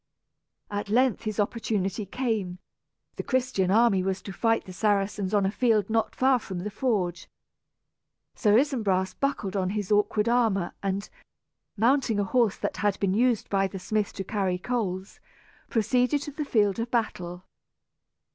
[0.71, 2.57] At length his opportunity came.
[3.17, 6.71] The Christian army was to fight the Saracens on a field not far from the
[6.71, 7.29] forge.
[8.33, 11.07] Sir Isumbras buckled on his awkward armor and,
[11.77, 15.19] mounting a horse that had been used by the smith to carry coals,
[15.69, 17.43] proceeded to the field of battle.